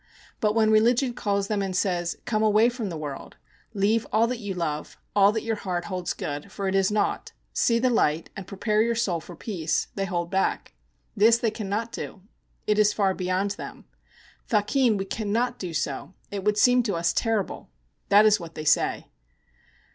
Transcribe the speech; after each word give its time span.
But 0.39 0.55
when 0.55 0.71
religion 0.71 1.13
calls 1.13 1.47
them 1.47 1.61
and 1.61 1.75
says, 1.75 2.17
'Come 2.25 2.41
away 2.41 2.69
from 2.69 2.89
the 2.89 2.97
world, 2.97 3.37
leave 3.75 4.07
all 4.11 4.25
that 4.25 4.39
you 4.39 4.55
love, 4.55 4.97
all 5.15 5.31
that 5.31 5.43
your 5.43 5.57
heart 5.57 5.85
holds 5.85 6.15
good, 6.15 6.51
for 6.51 6.67
it 6.67 6.73
is 6.73 6.89
naught; 6.91 7.33
see 7.53 7.77
the 7.77 7.91
light, 7.91 8.31
and 8.35 8.47
prepare 8.47 8.81
your 8.81 8.95
soul 8.95 9.19
for 9.19 9.35
peace,' 9.35 9.89
they 9.93 10.05
hold 10.05 10.31
back. 10.31 10.73
This 11.15 11.37
they 11.37 11.51
cannot 11.51 11.91
do; 11.91 12.23
it 12.65 12.79
is 12.79 12.93
far 12.93 13.13
beyond 13.13 13.51
them. 13.51 13.85
'Thakin, 14.47 14.97
we 14.97 15.05
cannot 15.05 15.59
do 15.59 15.71
so. 15.71 16.15
It 16.31 16.43
would 16.43 16.57
seem 16.57 16.81
to 16.81 16.95
us 16.95 17.13
terrible,' 17.13 17.69
that 18.09 18.25
is 18.25 18.39
what 18.39 18.55
they 18.55 18.65
say. 18.65 19.05